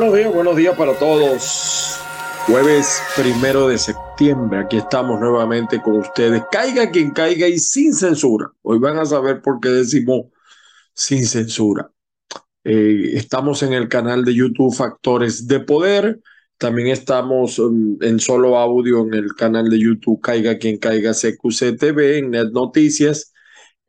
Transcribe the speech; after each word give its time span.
Buenos 0.00 0.16
días, 0.16 0.32
buenos 0.32 0.56
días 0.56 0.76
para 0.78 0.94
todos. 0.94 2.00
Jueves 2.46 3.02
primero 3.14 3.68
de 3.68 3.76
septiembre, 3.76 4.60
aquí 4.60 4.78
estamos 4.78 5.20
nuevamente 5.20 5.78
con 5.82 5.98
ustedes. 5.98 6.42
Caiga 6.50 6.90
quien 6.90 7.10
caiga 7.10 7.46
y 7.46 7.58
sin 7.58 7.92
censura. 7.92 8.50
Hoy 8.62 8.78
van 8.78 8.96
a 8.96 9.04
saber 9.04 9.42
por 9.42 9.60
qué 9.60 9.68
decimos 9.68 10.28
sin 10.94 11.26
censura. 11.26 11.90
Eh, 12.64 13.10
estamos 13.12 13.62
en 13.62 13.74
el 13.74 13.90
canal 13.90 14.24
de 14.24 14.32
YouTube 14.32 14.74
Factores 14.74 15.46
de 15.46 15.60
Poder. 15.60 16.18
También 16.56 16.88
estamos 16.88 17.58
um, 17.58 17.98
en 18.00 18.20
solo 18.20 18.56
audio 18.56 19.02
en 19.02 19.12
el 19.12 19.34
canal 19.34 19.68
de 19.68 19.80
YouTube 19.80 20.22
Caiga 20.22 20.56
quien 20.56 20.78
caiga 20.78 21.12
CQC 21.12 21.76
TV, 21.78 22.20
en 22.20 22.30
Net 22.30 22.52
Noticias 22.52 23.34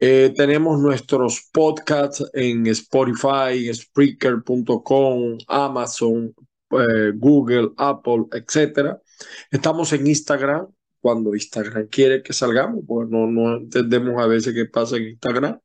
eh, 0.03 0.33
tenemos 0.35 0.79
nuestros 0.79 1.47
podcasts 1.51 2.27
en 2.33 2.65
Spotify, 2.65 3.71
Spreaker.com, 3.71 5.37
Amazon, 5.47 6.33
eh, 6.71 7.11
Google, 7.15 7.69
Apple, 7.77 8.25
etc. 8.31 8.97
Estamos 9.51 9.93
en 9.93 10.07
Instagram, 10.07 10.67
cuando 10.99 11.35
Instagram 11.35 11.85
quiere 11.85 12.23
que 12.23 12.33
salgamos, 12.33 12.83
pues 12.87 13.09
no, 13.09 13.27
no 13.27 13.57
entendemos 13.57 14.19
a 14.19 14.25
veces 14.25 14.55
qué 14.55 14.65
pasa 14.65 14.97
en 14.97 15.09
Instagram. 15.09 15.59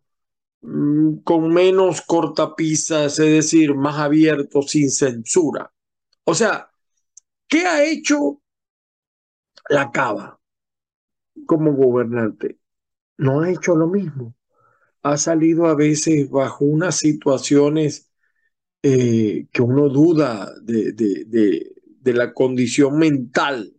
Mm, 0.61 1.19
con 1.25 1.49
menos 1.53 2.01
cortapisas, 2.03 3.19
es 3.19 3.31
decir, 3.31 3.75
más 3.75 3.99
abierto, 3.99 4.63
sin 4.63 4.91
censura. 4.91 5.73
O 6.25 6.35
sea, 6.35 6.68
¿qué 7.49 7.67
ha 7.67 7.85
hecho 7.85 8.41
la 9.69 9.91
Cava 9.91 10.41
como 11.47 11.73
gobernante? 11.73 12.59
No 13.17 13.41
ha 13.41 13.51
hecho 13.51 13.75
lo 13.75 13.89
mismo. 13.89 14.35
Ha 15.03 15.17
salido 15.17 15.67
a 15.67 15.75
veces 15.75 16.31
bajo 16.31 16.65
unas 16.65 16.97
situaciones 16.97 18.11
eh, 18.83 19.47
que 19.53 19.63
uno 19.63 19.89
duda 19.89 20.53
de, 20.63 20.93
de, 20.93 22.15
la 22.15 22.33
condición 22.33 22.97
mental. 22.99 23.75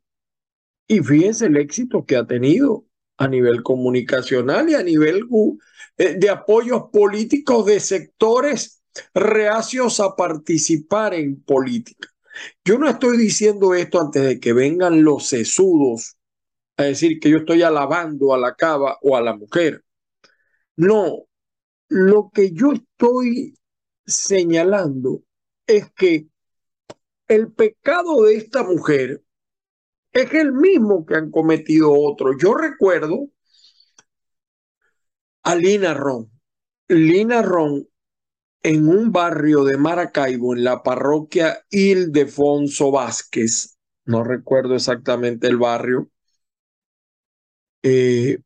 Y 0.87 0.99
fíjense 0.99 1.47
el 1.47 1.57
éxito 1.57 2.05
que 2.05 2.15
ha 2.15 2.27
tenido 2.27 2.85
a 3.17 3.27
nivel 3.27 3.63
comunicacional 3.63 4.69
y 4.69 4.75
a 4.75 4.83
nivel 4.83 5.23
eh, 5.97 6.15
de 6.15 6.29
apoyos 6.29 6.83
políticos 6.91 7.65
de 7.65 7.79
sectores 7.79 8.83
reacios 9.13 9.99
a 9.99 10.15
participar 10.15 11.13
en 11.13 11.41
política. 11.41 12.09
Yo 12.63 12.77
no 12.77 12.89
estoy 12.89 13.17
diciendo 13.17 13.73
esto 13.73 13.99
antes 13.99 14.23
de 14.23 14.39
que 14.39 14.53
vengan 14.53 15.03
los 15.03 15.27
sesudos 15.27 16.17
a 16.77 16.83
decir 16.83 17.19
que 17.19 17.29
yo 17.29 17.39
estoy 17.39 17.61
alabando 17.63 18.33
a 18.33 18.37
la 18.37 18.55
cava 18.55 18.97
o 19.01 19.17
a 19.17 19.21
la 19.21 19.35
mujer. 19.35 19.83
No, 20.75 21.25
lo 21.89 22.31
que 22.33 22.51
yo 22.51 22.71
estoy 22.73 23.57
señalando 24.05 25.23
es 25.67 25.91
que 25.91 26.27
el 27.27 27.51
pecado 27.51 28.23
de 28.23 28.35
esta 28.35 28.63
mujer 28.63 29.21
es 30.11 30.33
el 30.33 30.51
mismo 30.51 31.05
que 31.05 31.15
han 31.15 31.31
cometido 31.31 31.93
otros. 31.93 32.37
Yo 32.41 32.55
recuerdo 32.55 33.29
a 35.43 35.55
Lina 35.55 35.93
Ron. 35.93 36.31
Lina 36.87 37.41
Ron 37.41 37.87
en 38.63 38.87
un 38.87 39.11
barrio 39.11 39.63
de 39.63 39.77
Maracaibo, 39.77 40.55
en 40.55 40.63
la 40.63 40.83
parroquia 40.83 41.65
Ildefonso 41.69 42.91
Vázquez, 42.91 43.77
no 44.05 44.23
recuerdo 44.23 44.75
exactamente 44.75 45.47
el 45.47 45.57
barrio, 45.57 46.09
eh, 47.83 48.39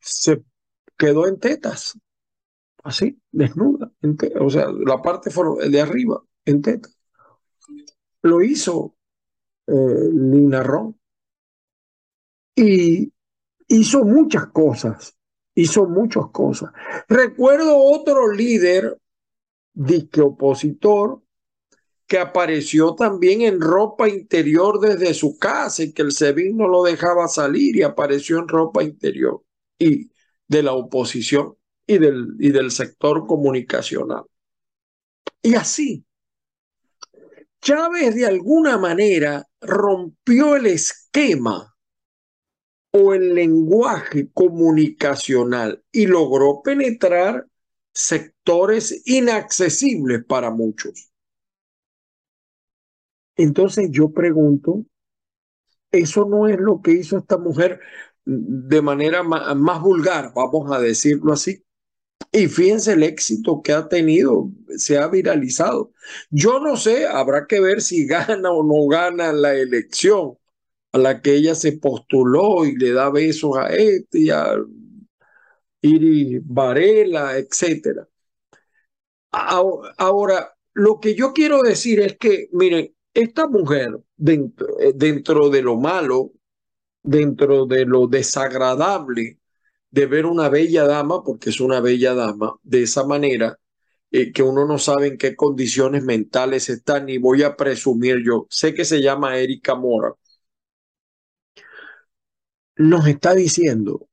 se 0.00 0.44
quedó 0.96 1.26
en 1.26 1.38
tetas, 1.38 1.98
así, 2.84 3.20
desnuda, 3.30 3.92
o 4.40 4.50
sea, 4.50 4.66
la 4.70 5.00
parte 5.02 5.30
de 5.68 5.80
arriba, 5.80 6.22
en 6.44 6.62
tetas. 6.62 6.96
Lo 8.22 8.42
hizo 8.42 8.96
eh, 9.66 10.10
Lina 10.12 10.62
Ron. 10.62 10.98
Y 12.54 13.12
hizo 13.68 14.04
muchas 14.04 14.48
cosas, 14.48 15.16
hizo 15.54 15.86
muchas 15.86 16.26
cosas. 16.32 16.70
Recuerdo 17.08 17.76
otro 17.76 18.32
líder, 18.32 18.98
disque 19.72 20.20
opositor, 20.20 21.22
que 22.06 22.18
apareció 22.18 22.94
también 22.94 23.40
en 23.42 23.60
ropa 23.60 24.08
interior 24.08 24.80
desde 24.80 25.14
su 25.14 25.38
casa 25.38 25.82
y 25.82 25.92
que 25.92 26.02
el 26.02 26.12
SEBIN 26.12 26.56
no 26.56 26.68
lo 26.68 26.82
dejaba 26.82 27.26
salir 27.28 27.76
y 27.76 27.82
apareció 27.82 28.38
en 28.38 28.48
ropa 28.48 28.82
interior 28.82 29.42
y 29.78 30.10
de 30.46 30.62
la 30.62 30.74
oposición 30.74 31.56
y 31.86 31.98
del, 31.98 32.36
y 32.38 32.50
del 32.50 32.70
sector 32.70 33.26
comunicacional. 33.26 34.24
Y 35.42 35.54
así, 35.54 36.04
Chávez 37.62 38.14
de 38.14 38.26
alguna 38.26 38.76
manera 38.76 39.46
rompió 39.60 40.56
el 40.56 40.66
esquema 40.66 41.71
o 42.92 43.14
el 43.14 43.34
lenguaje 43.34 44.30
comunicacional 44.32 45.82
y 45.90 46.06
logró 46.06 46.62
penetrar 46.62 47.46
sectores 47.92 49.02
inaccesibles 49.06 50.24
para 50.24 50.50
muchos. 50.50 51.10
Entonces 53.36 53.88
yo 53.90 54.12
pregunto, 54.12 54.84
¿eso 55.90 56.26
no 56.26 56.46
es 56.46 56.58
lo 56.58 56.80
que 56.82 56.92
hizo 56.92 57.18
esta 57.18 57.38
mujer 57.38 57.80
de 58.24 58.82
manera 58.82 59.22
más, 59.22 59.80
vulgar, 59.80 60.32
vamos 60.34 60.70
a 60.70 60.78
decirlo 60.78 61.32
así. 61.32 61.64
Y 62.30 62.46
fíjense 62.46 62.92
el 62.92 63.02
éxito 63.02 63.62
que 63.62 63.72
ha 63.72 63.88
tenido, 63.88 64.50
se 64.76 64.96
ha 64.96 65.08
viralizado. 65.08 65.92
Yo 66.30 66.60
no 66.60 66.76
sé, 66.76 67.06
habrá 67.06 67.46
que 67.46 67.60
ver 67.60 67.82
si 67.82 68.06
gana 68.06 68.50
o 68.52 68.62
no 68.62 68.86
gana 68.86 69.32
la 69.32 69.54
elección 69.54 70.36
a 70.92 70.98
la 70.98 71.20
que 71.20 71.34
ella 71.34 71.54
se 71.54 71.72
postuló 71.72 72.64
y 72.64 72.76
le 72.76 72.92
da 72.92 73.10
besos 73.10 73.56
a 73.56 73.68
este 73.68 74.20
y 74.20 74.30
a 74.30 74.56
Iris 75.82 76.40
Varela, 76.44 77.36
etcétera. 77.38 78.08
Ahora, 79.30 80.54
lo 80.74 81.00
que 81.00 81.14
yo 81.14 81.32
quiero 81.32 81.62
decir 81.62 82.00
es 82.00 82.16
que, 82.18 82.48
miren, 82.52 82.94
esta 83.14 83.46
mujer, 83.48 83.98
dentro, 84.16 85.50
de 85.50 85.62
lo 85.62 85.76
malo, 85.76 86.32
dentro 87.02 87.66
de 87.66 87.84
lo 87.84 88.06
desagradable 88.06 89.38
de 89.90 90.06
ver 90.06 90.26
una 90.26 90.48
bella 90.48 90.84
dama, 90.84 91.22
porque 91.22 91.50
es 91.50 91.60
una 91.60 91.80
bella 91.80 92.14
dama, 92.14 92.54
de 92.62 92.82
esa 92.84 93.04
manera, 93.06 93.58
eh, 94.10 94.32
que 94.32 94.42
uno 94.42 94.66
no 94.66 94.78
sabe 94.78 95.08
en 95.08 95.18
qué 95.18 95.36
condiciones 95.36 96.04
mentales 96.04 96.68
está, 96.70 97.00
ni 97.00 97.18
voy 97.18 97.42
a 97.42 97.56
presumir 97.56 98.22
yo. 98.24 98.46
Sé 98.50 98.74
que 98.74 98.84
se 98.84 99.02
llama 99.02 99.38
Erika 99.38 99.74
Mora. 99.74 100.14
Nos 102.76 103.06
está 103.06 103.34
diciendo, 103.34 104.08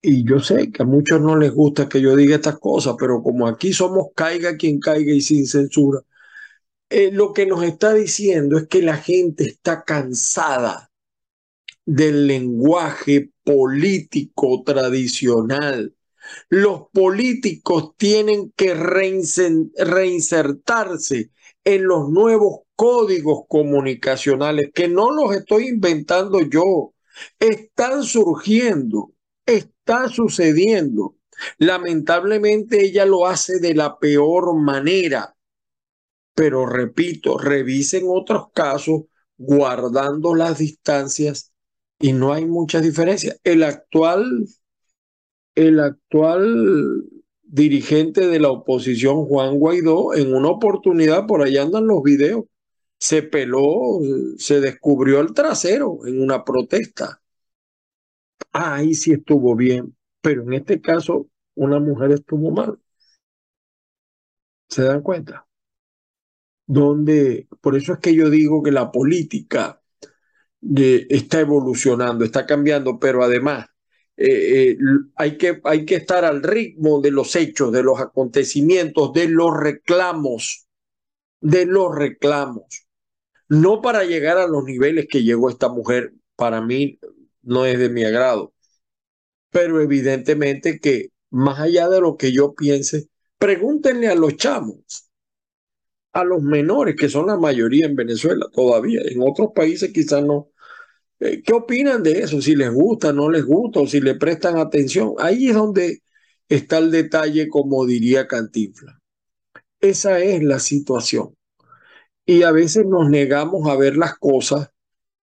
y 0.00 0.24
yo 0.24 0.40
sé 0.40 0.72
que 0.72 0.82
a 0.82 0.86
muchos 0.86 1.20
no 1.20 1.36
les 1.36 1.52
gusta 1.52 1.88
que 1.88 2.00
yo 2.00 2.16
diga 2.16 2.36
estas 2.36 2.58
cosas, 2.58 2.96
pero 2.98 3.22
como 3.22 3.46
aquí 3.46 3.72
somos 3.72 4.08
caiga 4.14 4.56
quien 4.56 4.80
caiga 4.80 5.12
y 5.12 5.20
sin 5.20 5.46
censura, 5.46 6.00
eh, 6.90 7.10
lo 7.12 7.32
que 7.32 7.46
nos 7.46 7.62
está 7.64 7.94
diciendo 7.94 8.58
es 8.58 8.68
que 8.68 8.82
la 8.82 8.96
gente 8.96 9.44
está 9.44 9.84
cansada 9.84 10.90
del 11.86 12.26
lenguaje 12.26 13.30
político 13.44 14.62
tradicional. 14.64 15.94
Los 16.48 16.88
políticos 16.92 17.92
tienen 17.96 18.52
que 18.56 18.74
reinsertarse 18.74 21.30
en 21.64 21.84
los 21.84 22.08
nuevos 22.10 22.60
códigos 22.76 23.44
comunicacionales, 23.48 24.70
que 24.74 24.88
no 24.88 25.10
los 25.10 25.34
estoy 25.34 25.68
inventando 25.68 26.40
yo, 26.40 26.91
están 27.38 28.02
surgiendo, 28.02 29.12
está 29.46 30.08
sucediendo. 30.08 31.16
Lamentablemente 31.58 32.84
ella 32.84 33.04
lo 33.04 33.26
hace 33.26 33.58
de 33.58 33.74
la 33.74 33.98
peor 33.98 34.54
manera, 34.56 35.34
pero 36.34 36.66
repito, 36.66 37.38
revisen 37.38 38.04
otros 38.06 38.50
casos 38.54 39.02
guardando 39.36 40.34
las 40.34 40.58
distancias 40.58 41.52
y 41.98 42.12
no 42.12 42.32
hay 42.32 42.46
mucha 42.46 42.80
diferencia. 42.80 43.36
El 43.44 43.62
actual, 43.62 44.46
el 45.54 45.80
actual 45.80 47.04
dirigente 47.42 48.26
de 48.26 48.40
la 48.40 48.50
oposición, 48.50 49.26
Juan 49.26 49.58
Guaidó, 49.58 50.14
en 50.14 50.34
una 50.34 50.48
oportunidad, 50.48 51.26
por 51.26 51.42
ahí 51.42 51.58
andan 51.58 51.86
los 51.86 52.02
videos, 52.02 52.44
se 53.02 53.24
peló, 53.24 53.98
se 54.38 54.60
descubrió 54.60 55.20
el 55.20 55.34
trasero 55.34 56.06
en 56.06 56.22
una 56.22 56.44
protesta. 56.44 57.20
ahí 58.52 58.94
sí 58.94 59.12
estuvo 59.12 59.56
bien, 59.56 59.96
pero 60.20 60.42
en 60.42 60.52
este 60.52 60.80
caso 60.80 61.28
una 61.56 61.80
mujer 61.80 62.12
estuvo 62.12 62.52
mal. 62.52 62.78
¿Se 64.68 64.82
dan 64.84 65.02
cuenta? 65.02 65.46
Donde, 66.66 67.48
por 67.60 67.76
eso 67.76 67.94
es 67.94 67.98
que 67.98 68.14
yo 68.14 68.30
digo 68.30 68.62
que 68.62 68.70
la 68.70 68.92
política 68.92 69.82
está 70.60 71.40
evolucionando, 71.40 72.24
está 72.24 72.46
cambiando, 72.46 73.00
pero 73.00 73.24
además 73.24 73.66
eh, 74.16 74.70
eh, 74.70 74.78
hay, 75.16 75.36
que, 75.38 75.60
hay 75.64 75.84
que 75.84 75.96
estar 75.96 76.24
al 76.24 76.40
ritmo 76.40 77.00
de 77.00 77.10
los 77.10 77.34
hechos, 77.34 77.72
de 77.72 77.82
los 77.82 78.00
acontecimientos, 78.00 79.12
de 79.12 79.28
los 79.28 79.56
reclamos, 79.58 80.68
de 81.40 81.66
los 81.66 81.92
reclamos. 81.96 82.86
No 83.52 83.82
para 83.82 84.04
llegar 84.04 84.38
a 84.38 84.46
los 84.46 84.64
niveles 84.64 85.06
que 85.10 85.24
llegó 85.24 85.50
esta 85.50 85.68
mujer, 85.68 86.14
para 86.36 86.62
mí 86.62 86.98
no 87.42 87.66
es 87.66 87.78
de 87.78 87.90
mi 87.90 88.02
agrado, 88.02 88.54
pero 89.50 89.82
evidentemente 89.82 90.80
que 90.80 91.10
más 91.28 91.60
allá 91.60 91.90
de 91.90 92.00
lo 92.00 92.16
que 92.16 92.32
yo 92.32 92.54
piense, 92.54 93.08
pregúntenle 93.36 94.08
a 94.08 94.14
los 94.14 94.38
chamos, 94.38 95.10
a 96.14 96.24
los 96.24 96.42
menores, 96.42 96.96
que 96.96 97.10
son 97.10 97.26
la 97.26 97.36
mayoría 97.36 97.84
en 97.84 97.94
Venezuela 97.94 98.46
todavía, 98.54 99.02
en 99.04 99.20
otros 99.20 99.50
países 99.54 99.92
quizás 99.92 100.24
no, 100.24 100.48
eh, 101.20 101.42
¿Qué 101.44 101.52
opinan 101.52 102.02
de 102.02 102.20
eso? 102.20 102.40
Si 102.40 102.56
les 102.56 102.72
gusta, 102.72 103.12
no 103.12 103.30
les 103.30 103.44
gusta, 103.44 103.80
o 103.80 103.86
si 103.86 104.00
le 104.00 104.14
prestan 104.14 104.56
atención. 104.56 105.12
Ahí 105.18 105.48
es 105.48 105.54
donde 105.54 106.02
está 106.48 106.78
el 106.78 106.90
detalle, 106.90 107.48
como 107.48 107.84
diría 107.84 108.26
Cantinfla. 108.26 108.98
Esa 109.78 110.20
es 110.20 110.42
la 110.42 110.58
situación. 110.58 111.34
Y 112.24 112.42
a 112.44 112.52
veces 112.52 112.86
nos 112.86 113.10
negamos 113.10 113.68
a 113.68 113.76
ver 113.76 113.96
las 113.96 114.16
cosas, 114.18 114.70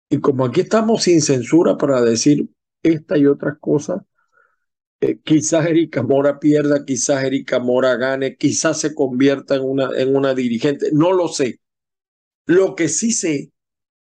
y 0.08 0.20
como 0.20 0.44
aquí 0.44 0.60
estamos 0.60 1.02
sin 1.02 1.20
censura 1.20 1.76
para 1.76 2.00
decir 2.00 2.48
esta 2.82 3.18
y 3.18 3.26
otras 3.26 3.58
cosas, 3.58 4.02
eh, 5.00 5.18
quizás 5.22 5.66
Erika 5.66 6.02
Mora 6.02 6.38
pierda, 6.38 6.84
quizás 6.84 7.24
Erika 7.24 7.58
Mora 7.58 7.96
gane, 7.96 8.36
quizás 8.36 8.80
se 8.80 8.94
convierta 8.94 9.56
en 9.56 9.62
una, 9.62 9.90
en 9.96 10.14
una 10.16 10.34
dirigente, 10.34 10.90
no 10.92 11.12
lo 11.12 11.28
sé. 11.28 11.60
Lo 12.46 12.74
que 12.74 12.88
sí 12.88 13.12
sé 13.12 13.52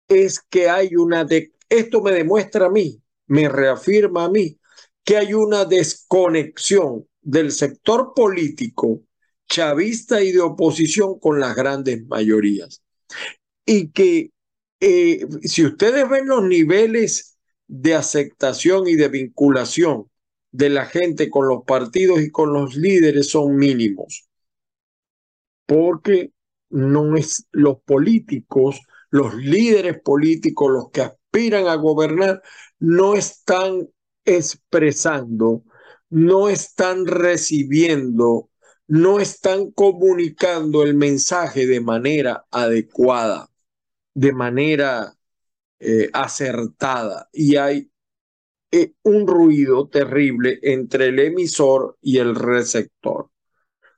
es 0.08 0.40
que 0.42 0.70
hay 0.70 0.96
una 0.96 1.24
de, 1.24 1.54
esto 1.70 2.02
me 2.02 2.12
demuestra 2.12 2.66
a 2.66 2.70
mí, 2.70 3.02
me 3.28 3.48
reafirma 3.48 4.26
a 4.26 4.30
mí, 4.30 4.60
que 5.04 5.18
hay 5.18 5.34
una 5.34 5.66
desconexión 5.66 7.08
del 7.22 7.52
sector 7.52 8.14
político 8.16 9.02
chavista 9.52 10.24
y 10.24 10.32
de 10.32 10.40
oposición 10.40 11.20
con 11.20 11.40
las 11.40 11.56
grandes 11.56 12.08
mayorías. 12.08 12.82
Y 13.66 13.90
que 13.90 14.32
eh, 14.80 15.28
si 15.44 15.66
ustedes 15.66 16.10
ven 16.10 16.28
los 16.28 16.44
niveles 16.44 17.38
de 17.68 17.94
aceptación 17.96 18.88
y 18.88 18.96
de 18.96 19.10
vinculación 19.10 20.10
de 20.52 20.70
la 20.70 20.86
gente 20.86 21.30
con 21.30 21.48
los 21.48 21.64
partidos 21.66 22.22
y 22.22 22.32
con 22.32 22.54
los 22.54 22.76
líderes 22.76 23.30
son 23.30 23.56
mínimos. 23.56 24.28
Porque 25.66 26.32
no 26.70 27.16
es 27.16 27.46
los 27.52 27.82
políticos, 27.82 28.82
los 29.10 29.36
líderes 29.36 30.02
políticos, 30.02 30.72
los 30.72 30.90
que 30.92 31.02
aspiran 31.02 31.68
a 31.68 31.76
gobernar 31.76 32.42
no 32.80 33.16
están 33.16 33.90
expresando, 34.26 35.64
no 36.10 36.50
están 36.50 37.06
recibiendo, 37.06 38.50
no 38.92 39.22
están 39.22 39.72
comunicando 39.72 40.84
el 40.84 40.96
mensaje 40.96 41.66
de 41.66 41.80
manera 41.80 42.46
adecuada, 42.52 43.50
de 44.14 44.34
manera 44.34 45.14
eh, 45.80 46.10
acertada. 46.12 47.30
Y 47.32 47.56
hay 47.56 47.90
eh, 48.72 48.94
un 49.04 49.28
ruido 49.28 49.88
terrible 49.88 50.60
entre 50.62 51.08
el 51.08 51.20
emisor 51.20 51.98
y 52.02 52.18
el 52.18 52.36
receptor. 52.36 53.30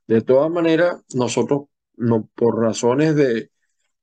De 0.05 0.21
todas 0.21 0.51
maneras, 0.51 1.01
nosotros, 1.15 1.63
no, 1.95 2.29
por 2.35 2.59
razones 2.61 3.15
de, 3.15 3.49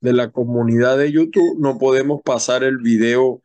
de 0.00 0.12
la 0.12 0.32
comunidad 0.32 0.98
de 0.98 1.12
YouTube. 1.12 1.56
No 1.60 1.78
podemos 1.78 2.20
pasar 2.22 2.64
el 2.64 2.78
video 2.78 3.42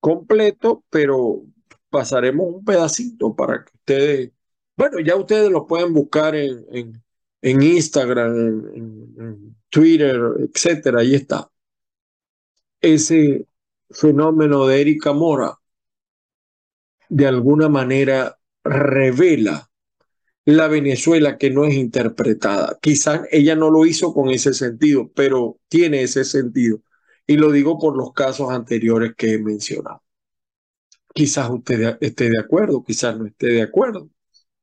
completo, 0.00 0.84
pero 0.90 1.42
pasaremos 1.90 2.54
un 2.54 2.64
pedacito 2.64 3.34
para 3.34 3.64
que 3.64 3.72
ustedes, 3.74 4.32
bueno, 4.82 4.98
ya 4.98 5.14
ustedes 5.14 5.48
lo 5.48 5.64
pueden 5.64 5.92
buscar 5.92 6.34
en, 6.34 7.00
en, 7.40 7.62
Instagram, 7.62 8.34
en, 8.74 9.56
Twitter, 9.68 10.20
etcétera, 10.40 11.00
ahí 11.00 11.14
está. 11.14 11.48
Ese 12.80 13.46
fenómeno 13.90 14.66
de 14.66 14.80
Erika 14.80 15.12
Mora 15.12 15.56
de 17.08 17.26
alguna 17.28 17.68
manera 17.68 18.40
revela 18.64 19.70
la 20.46 20.66
Venezuela 20.66 21.38
que 21.38 21.50
no 21.50 21.64
es 21.64 21.74
interpretada. 21.74 22.76
Quizás 22.82 23.20
ella 23.30 23.54
no 23.54 23.70
lo 23.70 23.86
hizo 23.86 24.12
con 24.12 24.30
ese 24.30 24.52
sentido, 24.52 25.12
pero 25.14 25.60
tiene 25.68 26.02
ese 26.02 26.24
sentido. 26.24 26.80
Y 27.24 27.36
lo 27.36 27.52
digo 27.52 27.78
por 27.78 27.96
los 27.96 28.12
casos 28.12 28.50
anteriores 28.50 29.14
que 29.16 29.34
he 29.34 29.38
mencionado. 29.38 30.02
Quizás 31.14 31.50
usted 31.50 31.98
esté 32.00 32.30
de 32.30 32.40
acuerdo, 32.40 32.82
quizás 32.84 33.16
no 33.16 33.26
esté 33.26 33.46
de 33.46 33.62
acuerdo. 33.62 34.10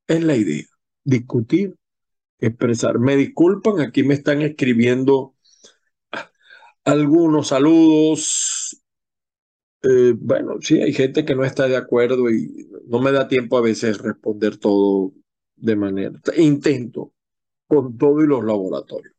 Es 0.10 0.22
la 0.26 0.36
idea, 0.36 0.66
discutir, 1.06 1.78
expresar. 2.40 3.00
Me 3.00 3.16
disculpan, 3.16 3.82
aquí 3.82 4.04
me 4.04 4.16
están 4.16 4.42
escribiendo 4.42 5.36
algunos 6.84 7.48
saludos. 7.50 8.82
Eh, 9.82 10.14
bueno, 10.18 10.56
sí, 10.62 10.82
hay 10.82 10.94
gente 10.94 11.24
que 11.26 11.36
no 11.36 11.46
está 11.46 11.68
de 11.68 11.78
acuerdo 11.78 12.30
y 12.30 12.70
no 12.88 13.00
me 13.00 13.12
da 13.12 13.28
tiempo 13.28 13.58
a 13.58 13.62
veces 13.62 13.98
responder 14.00 14.58
todo 14.58 15.14
de 15.56 15.76
manera, 15.76 16.20
intento 16.38 17.14
con 17.68 17.98
todo 17.98 18.24
y 18.24 18.28
los 18.28 18.44
laboratorios. 18.46 19.16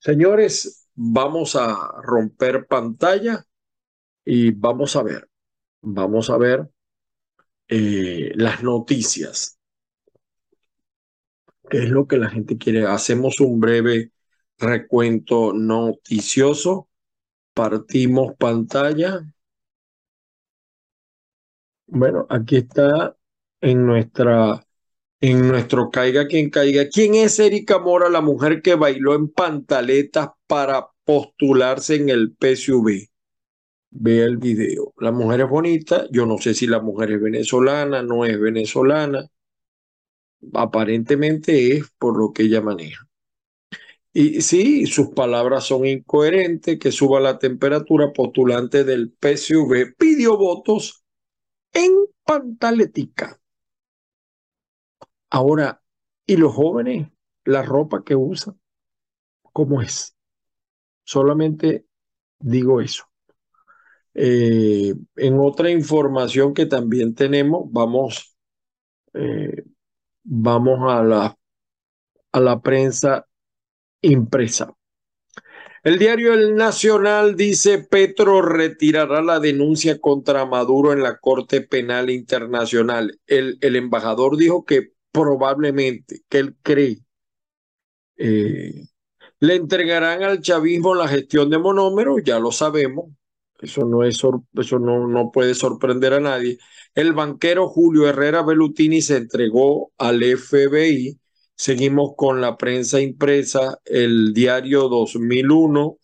Señores, 0.00 0.88
vamos 0.94 1.54
a 1.56 2.00
romper 2.02 2.66
pantalla 2.66 3.46
y 4.24 4.52
vamos 4.52 4.96
a 4.96 5.02
ver. 5.02 5.28
vamos 5.82 6.30
a 6.30 6.38
ver 6.38 6.70
eh, 7.68 8.32
las 8.36 8.62
noticias. 8.62 9.57
¿Qué 11.68 11.78
es 11.78 11.90
lo 11.90 12.06
que 12.06 12.16
la 12.18 12.30
gente 12.30 12.58
quiere? 12.58 12.86
Hacemos 12.86 13.40
un 13.40 13.60
breve 13.60 14.12
recuento 14.58 15.52
noticioso. 15.52 16.88
Partimos 17.54 18.34
pantalla. 18.38 19.20
Bueno, 21.86 22.26
aquí 22.28 22.56
está 22.56 23.16
en 23.60 23.86
nuestra 23.86 24.64
en 25.20 25.48
nuestro 25.48 25.90
Caiga 25.90 26.26
quien 26.26 26.50
caiga. 26.50 26.88
¿Quién 26.88 27.14
es 27.14 27.38
Erika 27.38 27.78
Mora, 27.78 28.08
la 28.08 28.20
mujer 28.20 28.62
que 28.62 28.74
bailó 28.74 29.14
en 29.14 29.28
pantaletas 29.28 30.28
para 30.46 30.88
postularse 31.04 31.96
en 31.96 32.08
el 32.08 32.36
PSUV? 32.38 33.08
Ve 33.90 34.22
el 34.22 34.36
video. 34.36 34.92
La 34.98 35.12
mujer 35.12 35.40
es 35.42 35.48
bonita. 35.48 36.06
Yo 36.10 36.26
no 36.26 36.38
sé 36.38 36.54
si 36.54 36.66
la 36.66 36.80
mujer 36.80 37.12
es 37.12 37.20
venezolana, 37.20 38.02
no 38.02 38.24
es 38.24 38.38
venezolana. 38.38 39.28
Aparentemente 40.54 41.76
es 41.76 41.90
por 41.98 42.18
lo 42.18 42.32
que 42.32 42.44
ella 42.44 42.60
maneja. 42.60 43.08
Y 44.12 44.40
sí, 44.40 44.86
sus 44.86 45.08
palabras 45.10 45.64
son 45.64 45.86
incoherentes, 45.86 46.78
que 46.78 46.90
suba 46.92 47.20
la 47.20 47.38
temperatura, 47.38 48.12
postulante 48.12 48.84
del 48.84 49.12
PSV 49.12 49.94
pidió 49.96 50.36
votos 50.36 51.04
en 51.72 51.92
pantaletica. 52.24 53.38
Ahora, 55.30 55.82
¿y 56.26 56.36
los 56.36 56.54
jóvenes? 56.54 57.08
La 57.44 57.62
ropa 57.62 58.02
que 58.04 58.14
usan, 58.14 58.58
¿cómo 59.52 59.82
es? 59.82 60.16
Solamente 61.04 61.86
digo 62.38 62.80
eso. 62.80 63.04
Eh, 64.14 64.94
en 65.16 65.38
otra 65.38 65.70
información 65.70 66.52
que 66.54 66.66
también 66.66 67.14
tenemos, 67.14 67.70
vamos, 67.70 68.36
eh, 69.14 69.64
vamos 70.28 70.80
a 70.92 71.02
la, 71.02 71.38
a 72.32 72.40
la 72.40 72.60
prensa 72.60 73.26
impresa. 74.02 74.74
El 75.82 75.98
diario 75.98 76.34
El 76.34 76.54
Nacional 76.54 77.36
dice 77.36 77.78
Petro 77.78 78.42
retirará 78.42 79.22
la 79.22 79.40
denuncia 79.40 80.00
contra 80.00 80.44
Maduro 80.44 80.92
en 80.92 81.02
la 81.02 81.18
Corte 81.18 81.62
Penal 81.62 82.10
Internacional. 82.10 83.18
El, 83.26 83.58
el 83.60 83.76
embajador 83.76 84.36
dijo 84.36 84.64
que 84.64 84.92
probablemente, 85.10 86.22
que 86.28 86.38
él 86.38 86.56
cree, 86.62 86.98
eh, 88.16 88.86
le 89.40 89.54
entregarán 89.54 90.24
al 90.24 90.40
chavismo 90.42 90.94
la 90.94 91.08
gestión 91.08 91.48
de 91.48 91.58
monómeros, 91.58 92.22
ya 92.24 92.38
lo 92.38 92.52
sabemos, 92.52 93.06
eso 93.60 93.84
no, 93.84 94.04
es 94.04 94.16
eso 94.16 94.78
no, 94.78 95.08
no 95.08 95.30
puede 95.32 95.54
sorprender 95.54 96.12
a 96.14 96.20
nadie. 96.20 96.58
El 96.94 97.12
banquero 97.12 97.68
Julio 97.68 98.08
Herrera 98.08 98.42
Bellutini 98.42 99.02
se 99.02 99.16
entregó 99.16 99.92
al 99.98 100.22
FBI 100.22 101.18
Seguimos 101.60 102.12
con 102.16 102.40
la 102.40 102.56
prensa 102.56 103.00
impresa, 103.00 103.80
el 103.84 104.32
diario 104.32 104.88
2001. 104.88 105.98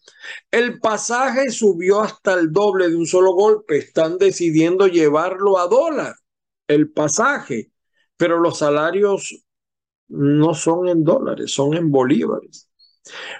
El 0.51 0.81
pasaje 0.81 1.53
subió 1.53 2.01
hasta 2.01 2.35
el 2.35 2.51
doble 2.51 2.89
de 2.89 2.97
un 2.97 3.07
solo 3.07 3.35
golpe. 3.35 3.77
Están 3.79 4.19
decidiendo 4.19 4.89
llevarlo 4.89 5.61
a 5.61 5.69
dólar, 5.69 6.17
el 6.67 6.91
pasaje, 6.91 7.71
pero 8.17 8.41
los 8.41 8.59
salarios 8.59 9.45
no 10.09 10.55
son 10.55 10.89
en 10.89 11.05
dólares, 11.05 11.53
son 11.53 11.75
en 11.75 11.93
bolívares. 11.93 12.69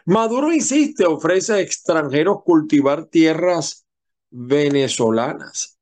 Maduro 0.05 0.53
insiste, 0.53 1.05
ofrece 1.07 1.55
a 1.55 1.61
extranjeros 1.61 2.45
cultivar 2.45 3.07
tierras 3.07 3.84
venezolanas. 4.35 5.79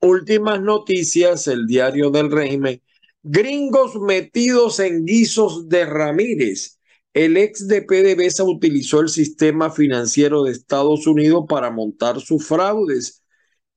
Últimas 0.00 0.60
noticias, 0.60 1.48
el 1.48 1.66
diario 1.66 2.10
del 2.10 2.30
régimen 2.30 2.80
Gringos 3.26 3.96
metidos 3.96 4.80
en 4.80 5.06
guisos 5.06 5.68
de 5.70 5.86
Ramírez. 5.86 6.78
El 7.14 7.38
ex 7.38 7.66
de 7.68 7.80
PDVSA 7.80 8.44
utilizó 8.44 9.00
el 9.00 9.08
sistema 9.08 9.70
financiero 9.70 10.42
de 10.44 10.52
Estados 10.52 11.06
Unidos 11.06 11.46
para 11.48 11.70
montar 11.70 12.20
sus 12.20 12.46
fraudes. 12.46 13.24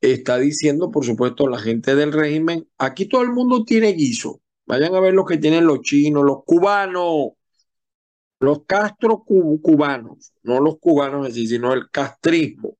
Está 0.01 0.37
diciendo, 0.37 0.91
por 0.91 1.05
supuesto, 1.05 1.47
la 1.47 1.59
gente 1.59 1.95
del 1.95 2.11
régimen, 2.11 2.67
aquí 2.77 3.07
todo 3.07 3.21
el 3.21 3.31
mundo 3.31 3.63
tiene 3.63 3.93
guiso. 3.93 4.41
Vayan 4.65 4.93
a 4.95 4.99
ver 4.99 5.13
lo 5.13 5.25
que 5.25 5.37
tienen 5.37 5.65
los 5.65 5.79
chinos, 5.81 6.25
los 6.25 6.43
cubanos, 6.45 7.29
los 8.39 8.65
castro 8.65 9.23
cubanos, 9.23 10.33
no 10.43 10.59
los 10.59 10.77
cubanos 10.79 11.25
así, 11.27 11.47
sino 11.47 11.73
el 11.73 11.89
castrismo. 11.89 12.76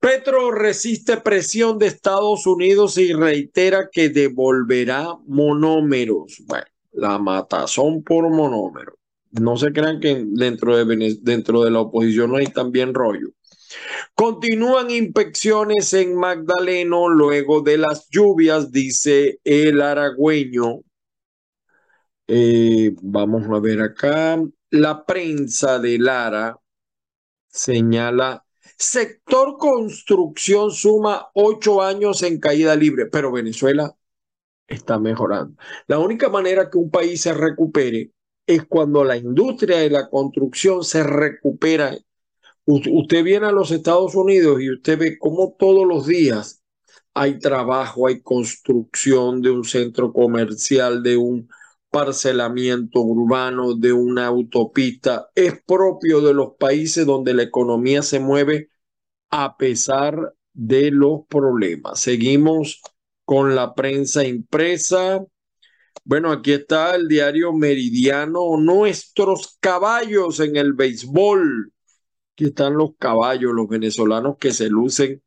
Petro 0.00 0.52
resiste 0.52 1.16
presión 1.16 1.78
de 1.78 1.88
Estados 1.88 2.46
Unidos 2.46 2.98
y 2.98 3.12
reitera 3.12 3.88
que 3.90 4.08
devolverá 4.08 5.08
monómeros. 5.26 6.42
Bueno, 6.46 6.66
la 6.92 7.18
matazón 7.18 8.02
por 8.04 8.30
monómero. 8.30 8.94
No 9.32 9.56
se 9.56 9.72
crean 9.72 10.00
que 10.00 10.24
dentro 10.26 10.76
de, 10.76 11.18
dentro 11.20 11.62
de 11.64 11.70
la 11.70 11.80
oposición 11.80 12.30
no 12.30 12.36
hay 12.36 12.46
también 12.46 12.94
rollo. 12.94 13.28
Continúan 14.14 14.90
inspecciones 14.90 15.92
en 15.92 16.14
Magdaleno 16.14 17.08
luego 17.08 17.60
de 17.60 17.78
las 17.78 18.08
lluvias, 18.08 18.70
dice 18.70 19.40
el 19.44 19.82
aragüeño. 19.82 20.80
Eh, 22.26 22.94
vamos 23.02 23.44
a 23.48 23.60
ver 23.60 23.80
acá. 23.80 24.40
La 24.70 25.04
prensa 25.04 25.78
de 25.78 25.98
Lara 25.98 26.58
señala 27.48 28.44
Sector 28.78 29.56
construcción 29.58 30.70
suma 30.70 31.30
ocho 31.34 31.82
años 31.82 32.22
en 32.22 32.38
caída 32.38 32.76
libre, 32.76 33.06
pero 33.06 33.32
Venezuela 33.32 33.96
está 34.68 35.00
mejorando. 35.00 35.56
La 35.88 35.98
única 35.98 36.28
manera 36.28 36.70
que 36.70 36.78
un 36.78 36.88
país 36.88 37.20
se 37.20 37.34
recupere 37.34 38.12
es 38.46 38.64
cuando 38.66 39.02
la 39.02 39.16
industria 39.16 39.78
de 39.78 39.90
la 39.90 40.08
construcción 40.08 40.84
se 40.84 41.02
recupera. 41.02 41.96
Usted 42.64 43.24
viene 43.24 43.46
a 43.46 43.52
los 43.52 43.72
Estados 43.72 44.14
Unidos 44.14 44.60
y 44.60 44.70
usted 44.70 44.96
ve 44.96 45.18
cómo 45.18 45.56
todos 45.58 45.84
los 45.84 46.06
días 46.06 46.62
hay 47.14 47.40
trabajo, 47.40 48.06
hay 48.06 48.20
construcción 48.22 49.42
de 49.42 49.50
un 49.50 49.64
centro 49.64 50.12
comercial, 50.12 51.02
de 51.02 51.16
un 51.16 51.48
parcelamiento 51.90 53.00
urbano, 53.00 53.74
de 53.74 53.92
una 53.92 54.26
autopista, 54.26 55.30
es 55.34 55.62
propio 55.62 56.20
de 56.20 56.34
los 56.34 56.54
países 56.58 57.06
donde 57.06 57.34
la 57.34 57.42
economía 57.42 58.02
se 58.02 58.20
mueve 58.20 58.70
a 59.30 59.56
pesar 59.56 60.34
de 60.52 60.90
los 60.90 61.20
problemas. 61.28 62.00
Seguimos 62.00 62.82
con 63.24 63.54
la 63.54 63.74
prensa 63.74 64.24
impresa. 64.24 65.24
Bueno, 66.04 66.32
aquí 66.32 66.52
está 66.52 66.94
el 66.94 67.08
diario 67.08 67.52
Meridiano, 67.52 68.56
nuestros 68.58 69.58
caballos 69.60 70.40
en 70.40 70.56
el 70.56 70.72
béisbol. 70.72 71.72
Aquí 72.32 72.46
están 72.46 72.74
los 72.74 72.90
caballos, 72.98 73.52
los 73.52 73.68
venezolanos 73.68 74.36
que 74.38 74.52
se 74.52 74.68
lucen 74.68 75.22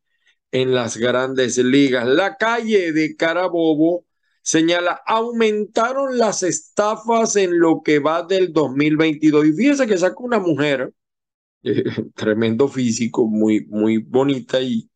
en 0.50 0.74
las 0.74 0.96
grandes 0.96 1.58
ligas. 1.58 2.06
La 2.06 2.36
calle 2.36 2.92
de 2.92 3.16
Carabobo 3.16 4.04
señala, 4.42 5.00
aumentaron 5.06 6.18
las 6.18 6.42
estafas 6.42 7.36
en 7.36 7.58
lo 7.58 7.82
que 7.82 7.98
va 8.00 8.22
del 8.22 8.52
2022. 8.52 9.46
Y 9.46 9.52
fíjese 9.52 9.86
que 9.86 9.96
saca 9.96 10.16
una 10.18 10.38
mujer, 10.38 10.92
eh, 11.62 11.84
tremendo 12.14 12.68
físico, 12.68 13.26
muy, 13.26 13.64
muy 13.66 13.98
bonita 13.98 14.60
y 14.60 14.90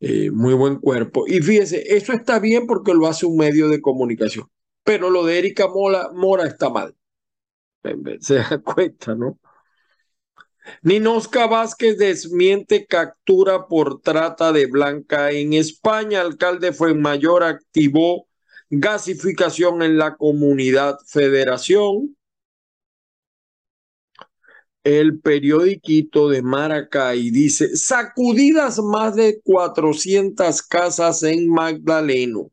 eh, 0.00 0.30
muy 0.30 0.54
buen 0.54 0.76
cuerpo. 0.76 1.26
Y 1.26 1.40
fíjese, 1.40 1.96
eso 1.96 2.12
está 2.12 2.38
bien 2.38 2.66
porque 2.66 2.94
lo 2.94 3.06
hace 3.06 3.26
un 3.26 3.36
medio 3.36 3.68
de 3.68 3.80
comunicación. 3.80 4.46
Pero 4.84 5.10
lo 5.10 5.26
de 5.26 5.38
Erika 5.38 5.68
Mora, 5.68 6.10
Mora 6.14 6.46
está 6.46 6.70
mal. 6.70 6.94
Se 8.20 8.36
da 8.36 8.58
cuenta, 8.62 9.14
¿no? 9.14 9.38
Ninosca 10.82 11.46
Vázquez 11.46 11.96
desmiente 11.96 12.86
captura 12.86 13.66
por 13.66 14.00
trata 14.02 14.52
de 14.52 14.66
blanca 14.66 15.30
en 15.32 15.54
España. 15.54 16.20
Alcalde 16.20 16.72
fue 16.72 16.94
mayor 16.94 17.42
activó 17.42 18.27
gasificación 18.70 19.82
en 19.82 19.98
la 19.98 20.16
comunidad 20.16 20.98
federación. 21.06 22.16
El 24.84 25.20
periodiquito 25.20 26.28
de 26.28 26.42
Maracay 26.42 27.30
dice, 27.30 27.76
sacudidas 27.76 28.78
más 28.78 29.16
de 29.16 29.40
400 29.42 30.62
casas 30.62 31.22
en 31.22 31.48
Magdaleno. 31.48 32.50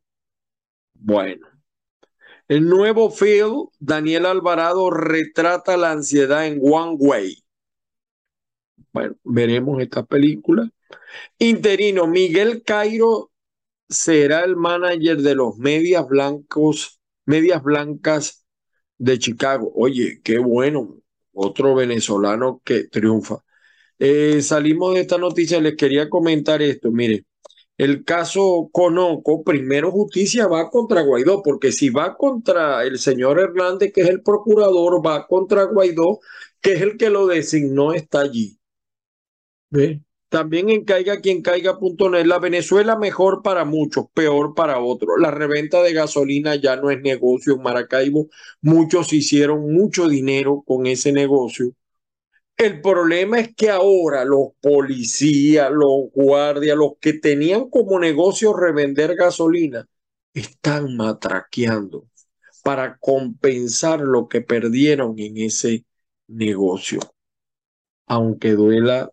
Bueno, 0.94 1.48
el 2.48 2.68
nuevo 2.68 3.10
film, 3.10 3.68
Daniel 3.80 4.26
Alvarado 4.26 4.90
retrata 4.90 5.78
la 5.78 5.92
ansiedad 5.92 6.46
en 6.46 6.60
One 6.62 6.98
Way. 7.00 7.44
Bueno, 8.92 9.16
veremos 9.24 9.82
esta 9.82 10.04
película. 10.04 10.70
Interino, 11.38 12.08
Miguel 12.08 12.64
Cairo 12.64 13.32
será 13.90 14.44
el 14.44 14.56
manager 14.56 15.18
de 15.22 15.36
los 15.36 15.58
medias 15.58 16.08
blancos, 16.08 17.00
medias 17.26 17.64
blancas 17.64 18.46
de 18.98 19.20
Chicago. 19.20 19.72
Oye, 19.76 20.22
qué 20.24 20.40
bueno, 20.40 20.98
otro 21.34 21.76
venezolano 21.76 22.62
que 22.64 22.86
triunfa. 22.86 23.44
Eh, 24.00 24.42
salimos 24.42 24.96
de 24.96 25.02
esta 25.02 25.18
noticia, 25.18 25.62
les 25.62 25.76
quería 25.76 26.10
comentar 26.10 26.62
esto, 26.62 26.92
mire, 26.92 27.26
el 27.78 28.06
caso 28.06 28.70
Conoco, 28.72 29.44
primero 29.44 29.92
justicia 29.92 30.48
va 30.48 30.70
contra 30.70 31.02
Guaidó, 31.02 31.42
porque 31.44 31.72
si 31.72 31.90
va 31.90 32.16
contra 32.16 32.84
el 32.86 33.00
señor 33.00 33.40
Hernández, 33.40 33.92
que 33.94 34.02
es 34.02 34.10
el 34.10 34.22
procurador, 34.24 35.06
va 35.06 35.28
contra 35.28 35.64
Guaidó, 35.66 36.20
que 36.62 36.74
es 36.74 36.82
el 36.82 36.98
que 36.98 37.10
lo 37.10 37.28
designó, 37.28 37.94
está 37.94 38.22
allí. 38.22 38.60
¿Ve? 39.70 40.02
También 40.36 40.70
en 40.70 40.84
caiga 40.84 41.22
quien 41.22 41.42
caiga.net, 41.42 42.26
la 42.26 42.40
Venezuela 42.40 42.98
mejor 42.98 43.42
para 43.42 43.64
muchos, 43.64 44.08
peor 44.14 44.54
para 44.54 44.80
otros. 44.80 45.16
La 45.20 45.32
reventa 45.32 45.82
de 45.82 45.94
gasolina 45.94 46.56
ya 46.56 46.76
no 46.76 46.92
es 46.92 47.02
negocio 47.02 47.56
en 47.56 47.62
Maracaibo. 47.62 48.28
Muchos 48.62 49.14
hicieron 49.14 49.74
mucho 49.74 50.10
dinero 50.10 50.62
con 50.66 50.88
ese 50.88 51.14
negocio 51.14 51.74
el 52.58 52.82
problema 52.82 53.40
es 53.40 53.54
que 53.54 53.70
ahora 53.70 54.24
los 54.24 54.54
policías, 54.62 55.70
los 55.72 56.10
guardias, 56.14 56.78
los 56.78 56.94
que 57.02 57.14
tenían 57.14 57.70
como 57.70 58.00
negocio 58.00 58.54
revender 58.54 59.16
gasolina, 59.16 59.86
están 60.34 60.96
matraqueando 60.96 62.08
para 62.64 62.98
compensar 62.98 64.00
lo 64.00 64.28
que 64.30 64.42
perdieron 64.42 65.16
en 65.20 65.38
ese 65.38 65.86
negocio, 66.28 67.00
aunque 68.08 68.52
duela 68.52 69.12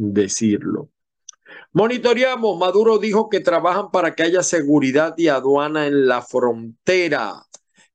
decirlo. 0.00 0.88
Monitoreamos, 1.72 2.58
Maduro 2.58 2.98
dijo 2.98 3.28
que 3.28 3.40
trabajan 3.40 3.90
para 3.90 4.14
que 4.14 4.22
haya 4.22 4.42
seguridad 4.42 5.14
y 5.16 5.28
aduana 5.28 5.86
en 5.86 6.06
la 6.06 6.22
frontera. 6.22 7.46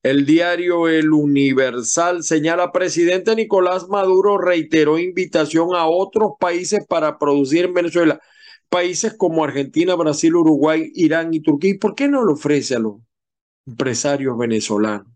El 0.04 0.26
diario 0.26 0.88
El 0.88 1.12
Universal 1.12 2.24
señala, 2.24 2.72
presidente 2.72 3.36
Nicolás 3.36 3.90
Maduro 3.90 4.38
reiteró 4.38 5.00
invitación 5.00 5.70
a 5.76 5.88
otros 5.88 6.34
países 6.40 6.86
para 6.88 7.18
producir 7.18 7.66
en 7.66 7.74
Venezuela, 7.74 8.22
países 8.70 9.16
como 9.16 9.44
Argentina, 9.44 9.96
Brasil, 9.96 10.36
Uruguay, 10.36 10.92
Irán 10.94 11.34
y 11.34 11.40
Turquía. 11.40 11.72
¿Y 11.72 11.78
por 11.80 11.96
qué 11.96 12.08
no 12.08 12.24
lo 12.24 12.34
ofrece 12.34 12.76
a 12.76 12.80
los 12.80 12.98
empresarios 13.66 14.38
venezolanos? 14.38 15.08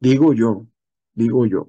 Digo 0.00 0.32
yo, 0.32 0.66
digo 1.12 1.46
yo. 1.46 1.68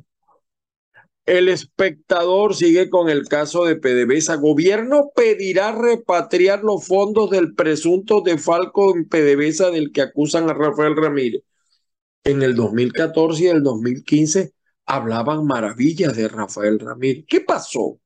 El 1.27 1.49
espectador 1.49 2.55
sigue 2.55 2.89
con 2.89 3.09
el 3.09 3.27
caso 3.27 3.65
de 3.65 3.75
PDVSA. 3.75 4.35
Gobierno 4.35 5.11
pedirá 5.13 5.73
repatriar 5.73 6.63
los 6.63 6.87
fondos 6.87 7.29
del 7.29 7.53
presunto 7.53 8.21
defalco 8.21 8.95
en 8.95 9.09
PDVSA 9.09 9.71
del 9.71 9.91
que 9.91 10.01
acusan 10.01 10.49
a 10.49 10.53
Rafael 10.53 10.95
Ramírez 10.95 11.43
en 12.23 12.43
el 12.43 12.55
2014 12.55 13.43
y 13.43 13.47
el 13.47 13.61
2015 13.61 14.53
hablaban 14.85 15.45
maravillas 15.45 16.15
de 16.15 16.29
Rafael 16.29 16.79
Ramírez. 16.79 17.25
¿Qué 17.27 17.41
pasó? 17.41 17.99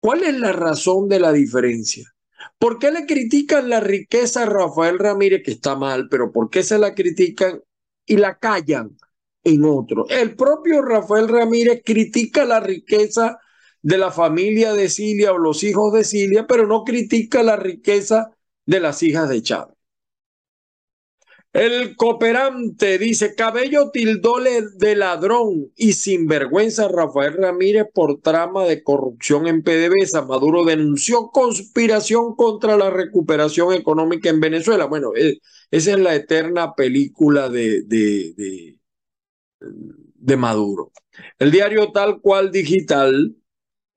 ¿Cuál 0.00 0.24
es 0.24 0.36
la 0.36 0.50
razón 0.50 1.08
de 1.08 1.20
la 1.20 1.32
diferencia? 1.32 2.12
¿Por 2.58 2.80
qué 2.80 2.90
le 2.90 3.06
critican 3.06 3.68
la 3.68 3.78
riqueza 3.78 4.42
a 4.42 4.46
Rafael 4.46 4.98
Ramírez, 4.98 5.42
que 5.44 5.52
está 5.52 5.76
mal, 5.76 6.08
pero 6.08 6.32
por 6.32 6.50
qué 6.50 6.64
se 6.64 6.78
la 6.78 6.96
critican 6.96 7.62
y 8.06 8.16
la 8.16 8.38
callan 8.38 8.96
en 9.46 9.64
otro? 9.64 10.06
El 10.08 10.34
propio 10.34 10.82
Rafael 10.82 11.28
Ramírez 11.28 11.82
critica 11.84 12.44
la 12.44 12.60
riqueza 12.60 13.38
de 13.82 13.98
la 13.98 14.10
familia 14.10 14.74
de 14.74 14.88
Cilia 14.88 15.32
o 15.32 15.38
los 15.38 15.62
hijos 15.62 15.92
de 15.92 16.04
Cilia, 16.04 16.46
pero 16.46 16.66
no 16.66 16.84
critica 16.84 17.42
la 17.42 17.56
riqueza 17.56 18.30
de 18.66 18.80
las 18.80 19.02
hijas 19.02 19.28
de 19.28 19.42
Chávez. 19.42 19.76
El 21.56 21.96
cooperante 21.96 22.98
dice, 22.98 23.34
Cabello 23.34 23.90
tildóle 23.90 24.60
de 24.76 24.94
ladrón 24.94 25.72
y 25.74 25.94
sinvergüenza 25.94 26.86
Rafael 26.86 27.32
Ramírez 27.32 27.86
por 27.94 28.20
trama 28.20 28.64
de 28.64 28.82
corrupción 28.82 29.46
en 29.46 29.62
PDVSA. 29.62 30.26
Maduro 30.26 30.66
denunció 30.66 31.30
conspiración 31.32 32.36
contra 32.36 32.76
la 32.76 32.90
recuperación 32.90 33.72
económica 33.72 34.28
en 34.28 34.40
Venezuela. 34.40 34.84
Bueno, 34.84 35.12
eh, 35.16 35.38
esa 35.70 35.92
es 35.92 35.98
la 35.98 36.14
eterna 36.14 36.74
película 36.74 37.48
de, 37.48 37.84
de, 37.84 38.75
de 39.60 40.36
Maduro. 40.36 40.92
El 41.38 41.50
diario 41.50 41.92
tal 41.92 42.20
cual 42.20 42.50
digital 42.50 43.36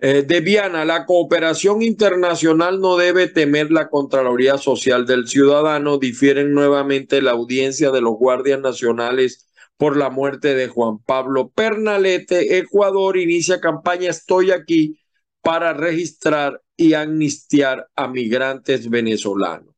eh, 0.01 0.23
de 0.23 0.39
Viana, 0.39 0.85
la 0.85 1.05
cooperación 1.05 1.81
internacional 1.81 2.79
no 2.79 2.95
debe 2.95 3.27
temer 3.27 3.69
la 3.69 3.89
Contraloría 3.89 4.57
Social 4.57 5.05
del 5.05 5.27
Ciudadano. 5.27 5.97
Difieren 5.97 6.53
nuevamente 6.53 7.21
la 7.21 7.31
audiencia 7.31 7.91
de 7.91 7.99
los 7.99 8.13
guardias 8.13 8.61
nacionales 8.61 9.49
por 9.75 9.97
la 9.97 10.09
muerte 10.09 10.55
de 10.55 10.69
Juan 10.69 10.99
Pablo 10.99 11.49
Pernalete. 11.49 12.57
Ecuador 12.57 13.17
inicia 13.17 13.59
campaña 13.59 14.09
Estoy 14.09 14.51
aquí 14.51 14.99
para 15.41 15.73
registrar 15.73 16.61
y 16.77 16.93
amnistiar 16.93 17.89
a 17.93 18.07
migrantes 18.07 18.89
venezolanos. 18.89 19.75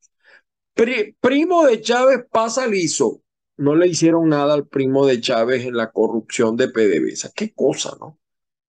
primo 1.19 1.65
de 1.65 1.81
Chávez 1.81 2.25
pasa 2.31 2.67
liso. 2.67 3.23
No 3.61 3.75
le 3.75 3.87
hicieron 3.87 4.27
nada 4.27 4.55
al 4.55 4.67
primo 4.67 5.05
de 5.05 5.21
Chávez 5.21 5.65
en 5.65 5.77
la 5.77 5.91
corrupción 5.91 6.57
de 6.57 6.69
PDVSA. 6.69 7.29
Qué 7.35 7.53
cosa, 7.53 7.95
¿no? 7.99 8.17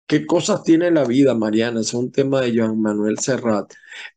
¿Qué 0.06 0.24
cosas 0.24 0.62
tiene 0.62 0.90
la 0.90 1.04
vida, 1.04 1.34
Mariana? 1.34 1.80
Es 1.80 1.92
un 1.92 2.10
tema 2.10 2.40
de 2.40 2.56
Joan 2.56 2.80
Manuel 2.80 3.18
Serrat. 3.18 3.70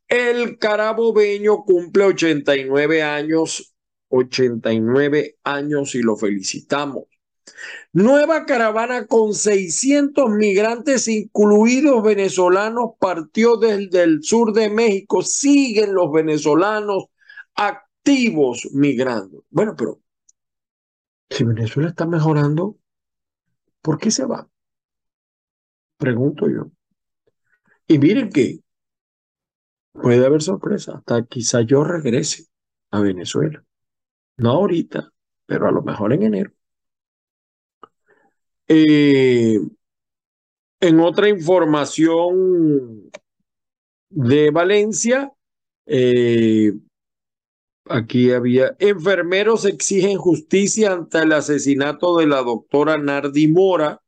El 0.08 0.58
carabobeño 0.60 1.66
cumple 1.66 2.06
89 2.06 3.04
años, 3.04 3.74
89 4.08 5.40
años 5.44 5.94
y 5.94 6.02
lo 6.04 6.16
felicitamos. 6.16 7.04
Nueva 7.92 8.46
caravana 8.46 9.08
con 9.08 9.34
600 9.34 10.30
migrantes, 10.30 11.10
incluidos 11.10 12.02
venezolanos, 12.02 12.92
partió 12.98 13.58
desde 13.58 14.04
el 14.04 14.24
sur 14.24 14.54
de 14.54 14.70
México. 14.70 15.22
Siguen 15.22 15.94
los 15.94 16.14
venezolanos 16.14 17.08
activos 17.56 18.70
migrando. 18.72 19.44
Bueno, 19.50 19.76
pero 19.78 20.00
si 21.32 21.46
Venezuela 21.46 21.90
está 21.90 22.06
mejorando, 22.06 22.78
¿por 23.82 23.98
qué 23.98 24.12
se 24.12 24.26
va? 24.26 24.48
Pregunto 25.98 26.50
yo. 26.50 26.72
Y 27.88 27.98
miren 27.98 28.30
que 28.30 28.60
puede 29.94 30.26
haber 30.26 30.42
sorpresa, 30.42 30.98
hasta 30.98 31.26
quizá 31.26 31.62
yo 31.62 31.84
regrese 31.84 32.48
a 32.92 33.00
Venezuela. 33.00 33.64
No 34.38 34.52
ahorita, 34.52 35.12
pero 35.46 35.68
a 35.68 35.72
lo 35.72 35.82
mejor 35.82 36.14
en 36.14 36.24
enero. 36.24 36.52
Eh, 38.68 39.60
en 40.82 41.00
otra 41.00 41.30
información 41.30 43.10
de 44.10 44.52
Valencia, 44.52 45.32
eh, 45.86 46.74
aquí 47.86 48.32
había 48.32 48.76
enfermeros 48.80 49.66
exigen 49.66 50.18
justicia 50.18 50.94
ante 50.94 51.20
el 51.20 51.34
asesinato 51.34 52.18
de 52.18 52.28
la 52.28 52.42
doctora 52.42 52.98
Nardi 52.98 53.48
Mora 53.48 54.02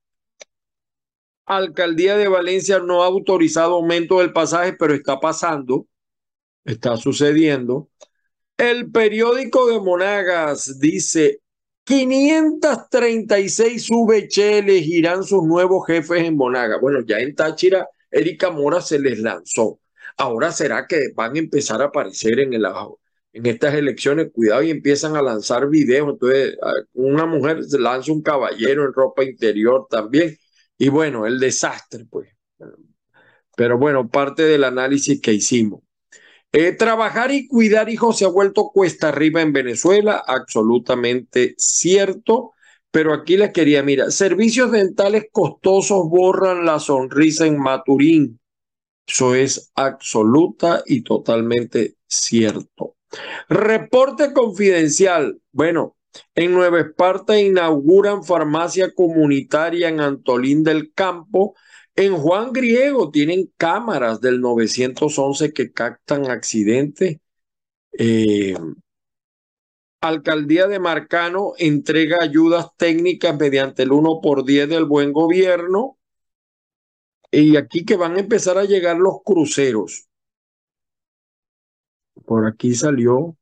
Alcaldía 1.45 2.15
de 2.15 2.27
Valencia 2.27 2.79
no 2.79 3.03
ha 3.03 3.07
autorizado 3.07 3.75
aumento 3.75 4.19
del 4.19 4.31
pasaje, 4.31 4.73
pero 4.73 4.93
está 4.93 5.19
pasando, 5.19 5.87
está 6.63 6.95
sucediendo. 6.97 7.89
El 8.57 8.91
periódico 8.91 9.67
de 9.67 9.79
Monagas 9.79 10.79
dice 10.79 11.41
536 11.83 13.89
VHL 13.89 14.69
elegirán 14.69 15.23
sus 15.23 15.43
nuevos 15.43 15.85
jefes 15.85 16.23
en 16.23 16.37
Monagas. 16.37 16.79
Bueno, 16.79 17.01
ya 17.05 17.19
en 17.19 17.35
Táchira, 17.35 17.89
Erika 18.09 18.49
Mora 18.49 18.79
se 18.79 18.99
les 18.99 19.19
lanzó. 19.19 19.79
Ahora 20.17 20.51
será 20.51 20.87
que 20.87 21.09
van 21.13 21.35
a 21.35 21.39
empezar 21.39 21.81
a 21.81 21.85
aparecer 21.85 22.39
en, 22.39 22.53
el, 22.53 22.65
en 23.33 23.45
estas 23.45 23.73
elecciones. 23.75 24.31
Cuidado 24.31 24.63
y 24.63 24.71
empiezan 24.71 25.15
a 25.15 25.21
lanzar 25.21 25.67
videos. 25.69 26.09
Entonces, 26.09 26.57
una 26.93 27.25
mujer 27.25 27.59
lanza 27.79 28.11
un 28.11 28.21
caballero 28.21 28.85
en 28.85 28.93
ropa 28.93 29.23
interior 29.23 29.87
también. 29.89 30.37
Y 30.77 30.89
bueno, 30.89 31.25
el 31.27 31.39
desastre, 31.39 32.05
pues. 32.09 32.29
Pero 33.55 33.77
bueno, 33.77 34.09
parte 34.09 34.43
del 34.43 34.63
análisis 34.63 35.21
que 35.21 35.33
hicimos. 35.33 35.81
Eh, 36.51 36.71
trabajar 36.73 37.31
y 37.31 37.47
cuidar 37.47 37.89
hijos 37.89 38.17
se 38.19 38.25
ha 38.25 38.27
vuelto 38.27 38.69
cuesta 38.71 39.09
arriba 39.09 39.41
en 39.41 39.53
Venezuela, 39.53 40.23
absolutamente 40.25 41.55
cierto. 41.57 42.51
Pero 42.91 43.13
aquí 43.13 43.37
les 43.37 43.51
quería, 43.51 43.81
mira, 43.81 44.11
servicios 44.11 44.71
dentales 44.71 45.25
costosos 45.31 46.07
borran 46.09 46.63
la 46.65 46.79
sonrisa 46.79 47.47
en 47.47 47.57
Maturín. 47.59 48.39
Eso 49.07 49.33
es 49.35 49.71
absoluta 49.75 50.83
y 50.85 51.01
totalmente 51.01 51.95
cierto. 52.07 52.95
Reporte 53.49 54.33
confidencial. 54.33 55.39
Bueno, 55.51 55.95
en 56.35 56.53
Nueva 56.53 56.81
Esparta 56.81 57.39
inauguran 57.39 58.23
farmacia 58.23 58.93
comunitaria 58.93 59.89
en 59.89 59.99
Antolín 59.99 60.63
del 60.63 60.93
Campo. 60.93 61.55
En 61.95 62.15
Juan 62.15 62.53
Griego 62.53 63.11
tienen 63.11 63.51
cámaras 63.57 64.19
del 64.21 64.41
911 64.41 65.53
que 65.53 65.71
captan 65.71 66.29
accidentes. 66.29 67.17
Eh, 67.97 68.55
Alcaldía 70.01 70.67
de 70.67 70.79
Marcano 70.79 71.53
entrega 71.57 72.17
ayudas 72.21 72.67
técnicas 72.77 73.37
mediante 73.37 73.83
el 73.83 73.91
1 73.91 74.19
por 74.21 74.43
10 74.43 74.67
del 74.69 74.85
buen 74.85 75.13
gobierno. 75.13 75.97
Y 77.31 77.55
aquí 77.55 77.85
que 77.85 77.95
van 77.95 78.17
a 78.17 78.19
empezar 78.19 78.57
a 78.57 78.65
llegar 78.65 78.97
los 78.97 79.21
cruceros. 79.23 80.07
Por 82.25 82.47
aquí 82.47 82.75
salió. 82.75 83.37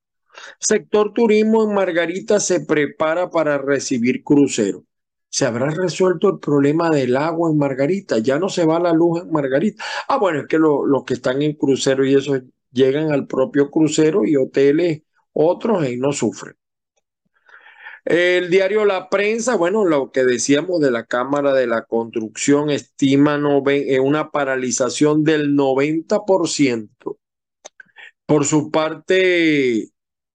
Sector 0.60 1.14
turismo 1.14 1.64
en 1.64 1.74
Margarita 1.74 2.40
se 2.40 2.62
prepara 2.62 3.30
para 3.30 3.58
recibir 3.58 4.24
cruceros. 4.24 4.84
¿Se 5.30 5.46
habrá 5.46 5.70
resuelto 5.70 6.30
el 6.30 6.40
problema 6.40 6.90
del 6.90 7.16
agua 7.16 7.50
en 7.50 7.58
Margarita? 7.58 8.18
Ya 8.20 8.38
no 8.38 8.50
se 8.50 8.66
va 8.66 8.80
la 8.80 8.92
luz 8.92 9.22
en 9.22 9.32
Margarita. 9.32 9.84
Ah, 10.08 10.18
bueno, 10.18 10.42
es 10.42 10.48
que 10.48 10.58
los 10.60 11.04
que 11.06 11.14
están 11.14 11.42
en 11.42 11.54
crucero 11.54 12.06
y 12.06 12.16
eso 12.16 12.34
llegan 12.72 13.12
al 13.12 13.28
propio 13.28 13.72
crucero 13.72 14.26
y 14.26 14.36
hoteles 14.36 15.04
otros 15.34 15.88
y 15.88 15.98
no 15.98 16.12
sufren. 16.12 16.56
El 18.04 18.50
diario 18.50 18.84
La 18.84 19.10
Prensa, 19.10 19.56
bueno, 19.56 19.86
lo 19.86 20.12
que 20.12 20.26
decíamos 20.26 20.82
de 20.82 20.90
la 20.90 21.06
Cámara 21.06 21.54
de 21.54 21.68
la 21.68 21.86
Construcción 21.86 22.72
estima 22.72 23.40
eh, 23.68 24.00
una 24.00 24.32
paralización 24.32 25.24
del 25.24 25.56
90%. 25.56 27.20
Por 28.32 28.46
su 28.46 28.72
parte, 28.72 29.90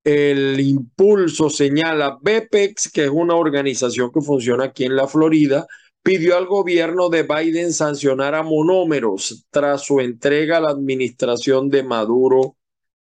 el 0.05 0.61
impulso 0.61 1.49
señala 1.49 2.19
BPEX, 2.21 2.93
que 2.93 3.05
es 3.05 3.11
una 3.11 3.37
organización 3.37 4.11
que 4.13 4.21
funciona 4.21 4.65
aquí 4.65 4.85
en 4.85 4.97
la 4.97 5.09
Florida, 5.09 5.67
pidió 6.03 6.37
al 6.37 6.45
gobierno 6.45 7.09
de 7.09 7.23
Biden 7.23 7.73
sancionar 7.73 8.35
a 8.35 8.43
monómeros 8.43 9.47
tras 9.49 9.87
su 9.87 10.01
entrega 10.01 10.59
a 10.59 10.61
la 10.61 10.73
administración 10.73 11.71
de 11.71 11.85
Maduro 11.85 12.59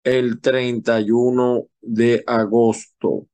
el 0.04 0.42
31 0.42 1.68
de 1.80 2.26
agosto. 2.28 3.28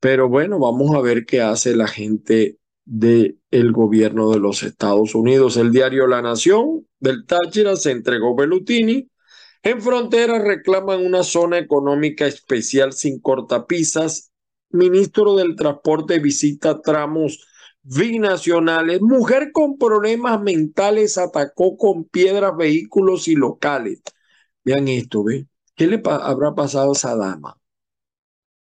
Pero 0.00 0.28
bueno, 0.28 0.58
vamos 0.58 0.92
a 0.96 1.00
ver 1.00 1.24
qué 1.24 1.40
hace 1.40 1.76
la 1.76 1.86
gente 1.86 2.58
del 2.84 3.36
gobierno 3.70 4.28
de 4.32 4.40
los 4.40 4.64
Estados 4.64 5.14
Unidos. 5.14 5.56
El 5.56 5.70
diario 5.70 6.08
La 6.08 6.20
Nación 6.20 6.84
del 6.98 7.26
Táchira 7.26 7.76
se 7.76 7.92
entregó 7.92 8.34
Bellutini. 8.34 9.08
En 9.64 9.80
frontera 9.80 10.38
reclaman 10.38 11.06
una 11.06 11.22
zona 11.22 11.56
económica 11.58 12.26
especial 12.26 12.92
sin 12.92 13.18
cortapisas. 13.18 14.30
Ministro 14.68 15.36
del 15.36 15.56
Transporte 15.56 16.18
visita 16.18 16.82
tramos 16.82 17.46
binacionales. 17.82 19.00
Mujer 19.00 19.52
con 19.52 19.78
problemas 19.78 20.38
mentales 20.42 21.16
atacó 21.16 21.78
con 21.78 22.04
piedras 22.04 22.54
vehículos 22.58 23.26
y 23.26 23.36
locales. 23.36 24.02
Vean 24.64 24.86
esto, 24.88 25.24
¿ve? 25.24 25.46
¿Qué 25.74 25.86
le 25.86 26.02
habrá 26.04 26.54
pasado 26.54 26.90
a 26.90 26.92
esa 26.92 27.16
dama? 27.16 27.58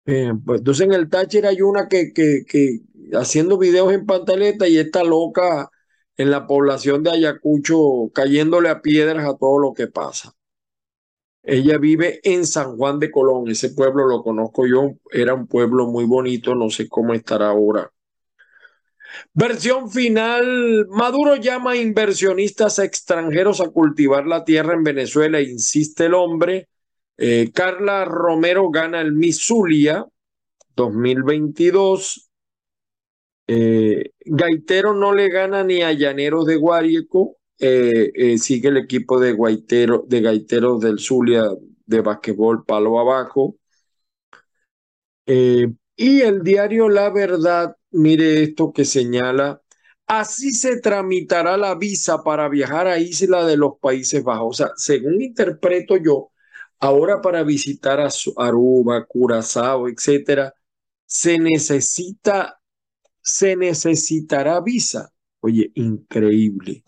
Eh, 0.05 0.33
pues 0.45 0.59
entonces 0.59 0.87
en 0.87 0.93
el 0.93 1.09
Táchira 1.09 1.49
hay 1.49 1.63
una 1.63 1.89
que, 1.89 2.13
que, 2.13 2.45
que 2.47 2.81
haciendo 3.15 3.57
videos 3.57 3.91
en 3.95 4.05
pantaleta 4.05 4.69
y 4.69 4.77
está 4.77 5.03
loca 5.03 5.71
en 6.19 6.31
la 6.31 6.47
población 6.47 7.03
de 7.03 7.13
Ayacucho 7.13 8.11
cayéndole 8.13 8.69
a 8.69 8.83
piedras 8.83 9.27
a 9.27 9.39
todo 9.39 9.59
lo 9.59 9.73
que 9.73 9.87
pasa. 9.87 10.35
Ella 11.53 11.79
vive 11.79 12.21
en 12.23 12.47
San 12.47 12.77
Juan 12.77 13.01
de 13.01 13.11
Colón, 13.11 13.49
ese 13.49 13.71
pueblo 13.71 14.07
lo 14.07 14.23
conozco 14.23 14.69
yo, 14.69 14.93
era 15.11 15.35
un 15.35 15.49
pueblo 15.49 15.89
muy 15.89 16.05
bonito, 16.05 16.55
no 16.55 16.71
sé 16.71 16.89
cómo 16.89 17.13
estará 17.13 17.49
ahora. 17.49 17.91
Versión 19.35 19.91
final, 19.91 20.87
Maduro 20.91 21.35
llama 21.35 21.73
a 21.73 21.77
inversionistas 21.77 22.79
extranjeros 22.79 23.61
a 23.61 23.69
cultivar 23.69 24.29
la 24.29 24.45
tierra 24.45 24.75
en 24.75 24.85
Venezuela, 24.85 25.41
insiste 25.41 26.07
el 26.07 26.15
hombre. 26.15 26.69
Eh, 27.17 27.51
Carla 27.53 28.05
Romero 28.05 28.71
gana 28.71 29.01
el 29.01 29.13
Misulia 29.13 30.07
2022. 30.77 32.31
Eh, 33.49 34.13
Gaitero 34.25 34.95
no 34.95 35.13
le 35.13 35.29
gana 35.29 35.65
ni 35.65 35.83
a 35.83 35.93
Llaneros 35.93 36.47
de 36.47 36.55
Guárico. 36.55 37.40
Eh, 37.61 38.39
sigue 38.39 38.69
el 38.69 38.79
equipo 38.79 39.21
de, 39.21 39.33
Guaitero, 39.33 40.05
de 40.09 40.21
Gaiteros 40.23 40.81
del 40.81 40.99
Zulia 40.99 41.45
de 41.87 42.01
basquetbol 42.01 42.65
palo 42.65 42.99
abajo. 42.99 43.57
y 45.27 46.21
el 46.23 46.43
diario 46.43 46.89
La 46.89 47.11
Verdad, 47.11 47.77
mire 47.91 48.43
esto 48.43 48.73
que 48.73 48.85
señala, 48.85 49.61
así 50.07 50.53
se 50.53 50.81
tramitará 50.81 51.57
la 51.57 51.75
visa 51.75 52.23
para 52.25 52.49
viajar 52.49 52.87
a 52.89 52.99
Isla 52.99 53.45
de 53.47 53.57
los 53.57 53.75
Países 53.81 54.25
Bajos. 54.25 54.61
O 54.61 54.65
sea, 54.65 54.73
según 54.77 55.21
interpreto 55.23 55.97
yo, 55.97 56.31
Ahora 56.81 57.21
para 57.21 57.43
visitar 57.43 58.01
a 58.01 58.09
Aruba, 58.39 59.05
Curazao, 59.05 59.87
etcétera, 59.87 60.55
se 61.05 61.39
necesita, 61.39 62.59
se 63.21 63.55
necesitará 63.55 64.61
visa. 64.63 65.13
Oye, 65.41 65.71
increíble. 65.75 66.83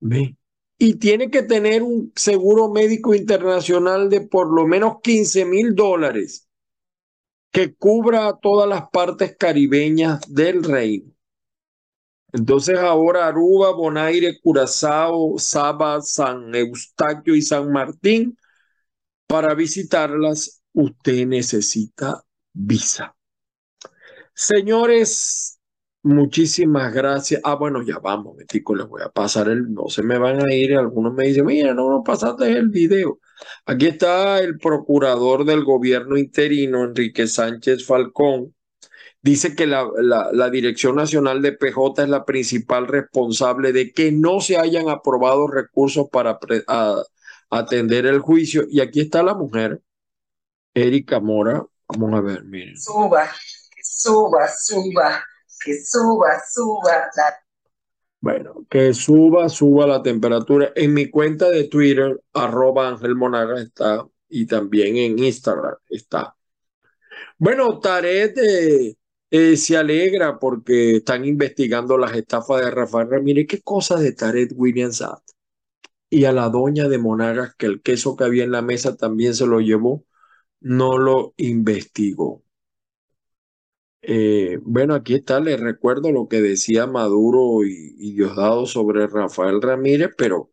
Y 0.00 0.94
tiene 0.94 1.30
que 1.30 1.42
tener 1.42 1.82
un 1.82 2.12
seguro 2.14 2.70
médico 2.70 3.14
internacional 3.14 4.08
de 4.08 4.20
por 4.20 4.52
lo 4.52 4.66
menos 4.66 4.98
15 5.02 5.44
mil 5.44 5.74
dólares 5.74 6.48
que 7.50 7.74
cubra 7.74 8.28
a 8.28 8.38
todas 8.38 8.68
las 8.68 8.88
partes 8.90 9.36
caribeñas 9.36 10.20
del 10.28 10.62
reino. 10.62 11.12
Entonces 12.32 12.78
ahora 12.78 13.26
Aruba, 13.26 13.72
Bonaire, 13.72 14.38
Curazao, 14.40 15.38
Saba, 15.38 16.00
San 16.02 16.54
Eustaquio 16.54 17.34
y 17.34 17.42
San 17.42 17.72
Martín 17.72 18.36
para 19.26 19.54
visitarlas, 19.54 20.62
usted 20.72 21.26
necesita 21.26 22.22
visa. 22.52 23.14
Señores, 24.34 25.57
muchísimas 26.02 26.92
gracias. 26.92 27.40
Ah, 27.44 27.54
bueno, 27.54 27.82
ya 27.82 27.98
vamos, 27.98 28.36
Metico, 28.36 28.74
les 28.74 28.86
voy 28.86 29.02
a 29.02 29.08
pasar 29.08 29.48
el, 29.48 29.72
no 29.72 29.88
se 29.88 30.02
me 30.02 30.18
van 30.18 30.40
a 30.40 30.54
ir, 30.54 30.76
algunos 30.76 31.14
me 31.14 31.24
dicen, 31.24 31.46
mira, 31.46 31.74
no 31.74 31.90
no 31.90 32.02
pasaste 32.02 32.50
el 32.50 32.68
video. 32.68 33.18
Aquí 33.66 33.86
está 33.86 34.40
el 34.40 34.58
procurador 34.58 35.44
del 35.44 35.64
gobierno 35.64 36.16
interino, 36.16 36.84
Enrique 36.84 37.26
Sánchez 37.26 37.86
Falcón. 37.86 38.54
Dice 39.20 39.54
que 39.56 39.66
la, 39.66 39.86
la 40.32 40.50
Dirección 40.50 40.96
Nacional 40.96 41.42
de 41.42 41.52
PJ 41.52 42.04
es 42.04 42.08
la 42.08 42.24
principal 42.24 42.86
responsable 42.86 43.72
de 43.72 43.92
que 43.92 44.12
no 44.12 44.40
se 44.40 44.56
hayan 44.56 44.88
aprobado 44.88 45.48
recursos 45.48 46.08
para 46.10 46.38
atender 47.50 48.06
el 48.06 48.20
juicio. 48.20 48.64
Y 48.70 48.80
aquí 48.80 49.00
está 49.00 49.22
la 49.22 49.34
mujer, 49.34 49.82
Erika 50.72 51.20
Mora. 51.20 51.64
Vamos 51.88 52.14
a 52.14 52.20
ver, 52.20 52.44
miren. 52.44 52.76
Suba, 52.78 53.28
suba, 53.82 54.48
suba, 54.48 55.24
que 55.64 55.82
suba, 55.84 56.40
suba. 56.52 57.10
Bueno, 58.20 58.66
que 58.68 58.92
suba, 58.94 59.48
suba 59.48 59.86
la 59.86 60.02
temperatura. 60.02 60.72
En 60.74 60.94
mi 60.94 61.08
cuenta 61.10 61.50
de 61.50 61.64
Twitter, 61.64 62.20
arroba 62.32 62.88
Ángel 62.88 63.14
está, 63.58 64.06
y 64.28 64.46
también 64.46 64.96
en 64.96 65.18
Instagram 65.18 65.76
está. 65.88 66.34
Bueno, 67.38 67.78
Taret 67.80 68.36
eh, 69.30 69.56
se 69.56 69.76
alegra 69.76 70.38
porque 70.38 70.96
están 70.96 71.24
investigando 71.24 71.96
las 71.96 72.14
estafas 72.14 72.64
de 72.64 72.70
Rafael 72.70 73.10
Ramírez. 73.10 73.46
¿Qué 73.48 73.62
cosas 73.62 74.00
de 74.00 74.12
Taret 74.12 74.52
Williams 74.54 75.02
y 76.10 76.24
a 76.24 76.32
la 76.32 76.48
doña 76.48 76.88
de 76.88 76.98
Monagas, 76.98 77.54
que 77.56 77.66
el 77.66 77.82
queso 77.82 78.16
que 78.16 78.24
había 78.24 78.44
en 78.44 78.52
la 78.52 78.62
mesa 78.62 78.96
también 78.96 79.34
se 79.34 79.46
lo 79.46 79.60
llevó, 79.60 80.04
no 80.60 80.98
lo 80.98 81.34
investigó. 81.36 82.42
Eh, 84.02 84.58
bueno, 84.62 84.94
aquí 84.94 85.14
está, 85.14 85.40
les 85.40 85.58
recuerdo 85.60 86.12
lo 86.12 86.28
que 86.28 86.40
decía 86.40 86.86
Maduro 86.86 87.64
y, 87.64 88.12
Diosdado 88.14 88.66
sobre 88.66 89.06
Rafael 89.06 89.60
Ramírez, 89.62 90.10
pero 90.16 90.50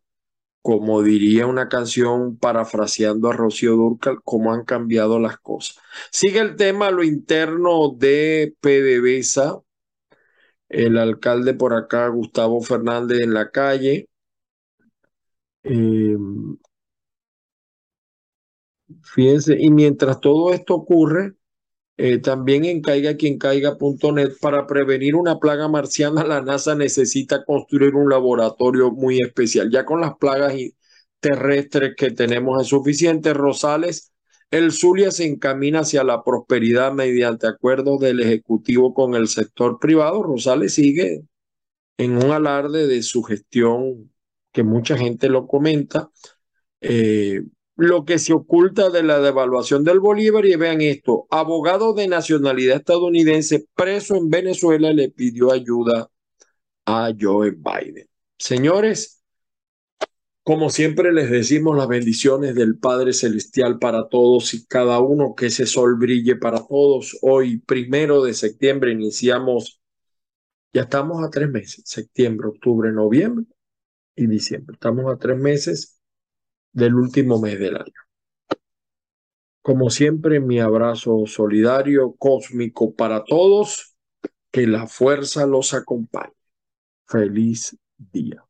como 0.62 1.02
diría 1.02 1.46
una 1.46 1.68
canción 1.68 2.38
parafraseando 2.38 3.30
a 3.30 3.32
Rocío 3.34 3.76
Durcal, 3.76 4.20
cómo 4.24 4.52
han 4.52 4.64
cambiado 4.64 5.18
las 5.20 5.38
cosas. 5.38 5.78
Sigue 6.12 6.40
el 6.40 6.56
tema, 6.56 6.90
lo 6.90 7.04
interno 7.04 7.90
de 7.96 8.56
PDVSA, 8.60 9.62
el 10.68 10.98
alcalde 10.98 11.54
por 11.54 11.74
acá, 11.74 12.08
Gustavo 12.08 12.60
Fernández 12.60 13.20
en 13.22 13.34
la 13.34 13.50
calle, 13.50 14.08
eh, 15.64 16.16
fíjense, 19.02 19.56
y 19.58 19.70
mientras 19.70 20.20
todo 20.20 20.52
esto 20.52 20.74
ocurre, 20.74 21.34
eh, 21.96 22.18
también 22.18 22.64
en 22.64 22.80
caiga.net 22.82 24.32
para 24.40 24.66
prevenir 24.66 25.14
una 25.14 25.38
plaga 25.38 25.68
marciana, 25.68 26.24
la 26.24 26.42
NASA 26.42 26.74
necesita 26.74 27.44
construir 27.44 27.94
un 27.94 28.10
laboratorio 28.10 28.90
muy 28.90 29.20
especial. 29.20 29.70
Ya 29.70 29.84
con 29.84 30.00
las 30.00 30.16
plagas 30.16 30.54
terrestres 31.20 31.94
que 31.96 32.10
tenemos 32.10 32.60
es 32.62 32.68
suficiente. 32.68 33.34
Rosales, 33.34 34.12
el 34.50 34.72
Zulia 34.72 35.10
se 35.10 35.26
encamina 35.26 35.80
hacia 35.80 36.04
la 36.04 36.22
prosperidad 36.22 36.92
mediante 36.92 37.46
acuerdos 37.46 38.00
del 38.00 38.20
Ejecutivo 38.20 38.94
con 38.94 39.14
el 39.14 39.28
sector 39.28 39.78
privado. 39.80 40.22
Rosales 40.22 40.74
sigue 40.74 41.24
en 41.98 42.16
un 42.16 42.30
alarde 42.32 42.86
de 42.86 43.02
su 43.02 43.22
gestión 43.22 44.12
que 44.52 44.62
mucha 44.62 44.96
gente 44.96 45.28
lo 45.28 45.46
comenta, 45.46 46.10
eh, 46.80 47.42
lo 47.76 48.04
que 48.04 48.18
se 48.18 48.32
oculta 48.32 48.90
de 48.90 49.02
la 49.02 49.20
devaluación 49.20 49.84
del 49.84 50.00
Bolívar 50.00 50.46
y 50.46 50.56
vean 50.56 50.80
esto, 50.80 51.26
abogado 51.30 51.92
de 51.94 52.08
nacionalidad 52.08 52.78
estadounidense 52.78 53.66
preso 53.74 54.16
en 54.16 54.30
Venezuela 54.30 54.92
le 54.92 55.10
pidió 55.10 55.52
ayuda 55.52 56.10
a 56.86 57.12
Joe 57.18 57.52
Biden. 57.52 58.08
Señores, 58.38 59.22
Como 60.42 60.70
siempre 60.70 61.12
les 61.12 61.30
decimos 61.30 61.76
las 61.76 61.88
bendiciones 61.88 62.54
del 62.54 62.78
Padre 62.78 63.12
Celestial 63.12 63.78
para 63.78 64.08
todos 64.08 64.54
y 64.54 64.64
cada 64.66 65.00
uno, 65.00 65.34
que 65.34 65.46
ese 65.46 65.66
sol 65.66 65.96
brille 65.96 66.36
para 66.36 66.64
todos. 66.64 67.18
Hoy, 67.22 67.58
primero 67.58 68.22
de 68.22 68.32
septiembre, 68.32 68.92
iniciamos, 68.92 69.80
ya 70.72 70.82
estamos 70.82 71.24
a 71.24 71.30
tres 71.30 71.48
meses, 71.50 71.82
septiembre, 71.86 72.48
octubre, 72.48 72.92
noviembre 72.92 73.46
y 74.16 74.26
diciembre. 74.26 74.74
Estamos 74.74 75.12
a 75.12 75.18
tres 75.18 75.38
meses 75.38 75.95
del 76.76 76.94
último 76.94 77.40
mes 77.40 77.58
del 77.58 77.76
año. 77.76 78.02
Como 79.62 79.88
siempre, 79.88 80.40
mi 80.40 80.60
abrazo 80.60 81.24
solidario, 81.26 82.14
cósmico 82.18 82.94
para 82.94 83.24
todos. 83.24 83.96
Que 84.52 84.66
la 84.66 84.86
fuerza 84.86 85.46
los 85.46 85.74
acompañe. 85.74 86.32
Feliz 87.06 87.76
día. 87.96 88.45